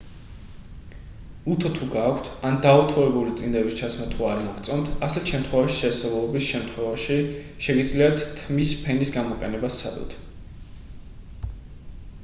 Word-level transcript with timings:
უთო 1.55 1.69
თუ 1.73 1.89
გაქვთ 1.95 2.29
ან 2.49 2.55
დაუთოებული 2.65 3.33
წინდების 3.41 3.75
ჩაცმა 3.81 4.07
თუ 4.13 4.25
არ 4.29 4.41
მოგწონთ 4.45 4.89
ასეთ 5.09 5.33
შემთხვევაში 5.33 5.77
შესაძლებლობის 5.81 6.49
შემთხვევაში 6.55 7.19
შეგიძლიათ 7.67 8.25
თმის 8.41 8.75
ფენის 8.87 9.13
გამოყენება 9.19 9.73
სცადოთ 9.77 10.19